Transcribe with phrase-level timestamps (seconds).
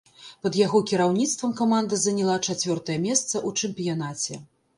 [0.43, 4.41] Пад яго кіраўніцтвам каманда заняла чацвёртае месца ў чэмпіянаце.